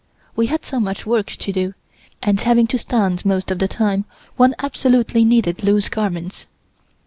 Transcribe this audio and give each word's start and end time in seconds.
We 0.35 0.47
had 0.47 0.65
so 0.65 0.79
much 0.79 1.05
work 1.05 1.27
to 1.27 1.53
do, 1.53 1.75
and 2.23 2.41
having 2.41 2.65
to 2.65 2.79
stand 2.79 3.23
most 3.23 3.51
of 3.51 3.59
the 3.59 3.67
time 3.67 4.05
one 4.35 4.55
absolutely 4.57 5.23
needed 5.23 5.63
loose 5.63 5.89
garments. 5.89 6.47